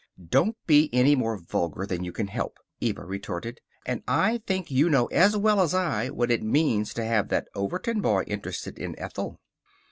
[0.31, 3.59] "Don't be any more vulgar than you can help," Eva retorted.
[3.85, 7.47] "And I think you know, as well as I, what it means to have that
[7.53, 9.39] Overton boy interested in Ethel."